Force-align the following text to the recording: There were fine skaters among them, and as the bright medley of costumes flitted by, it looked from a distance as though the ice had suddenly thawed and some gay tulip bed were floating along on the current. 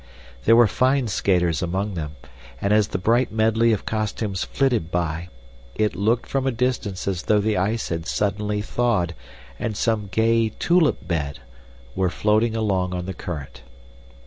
There 0.45 0.55
were 0.55 0.65
fine 0.65 1.07
skaters 1.09 1.61
among 1.61 1.93
them, 1.93 2.15
and 2.59 2.73
as 2.73 2.87
the 2.87 2.97
bright 2.97 3.31
medley 3.31 3.71
of 3.71 3.85
costumes 3.85 4.43
flitted 4.43 4.89
by, 4.89 5.29
it 5.75 5.95
looked 5.95 6.25
from 6.27 6.47
a 6.47 6.51
distance 6.51 7.07
as 7.07 7.21
though 7.21 7.37
the 7.39 7.55
ice 7.55 7.89
had 7.89 8.07
suddenly 8.07 8.63
thawed 8.63 9.13
and 9.59 9.77
some 9.77 10.07
gay 10.11 10.49
tulip 10.57 11.07
bed 11.07 11.37
were 11.95 12.09
floating 12.09 12.55
along 12.55 12.95
on 12.95 13.05
the 13.05 13.13
current. 13.13 13.61